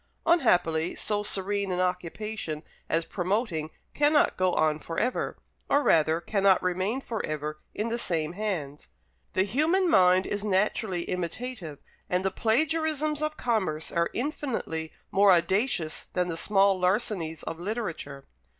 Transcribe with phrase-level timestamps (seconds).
[0.25, 5.37] Unhappily, so serene an occupation as promoting cannot go on for ever;
[5.69, 8.89] or rather, cannot remain for ever in the same hands.
[9.33, 11.77] The human mind is naturally imitative,
[12.09, 18.25] and the plagiarisms of commerce are infinitely more audacious than the small larcenies of literature.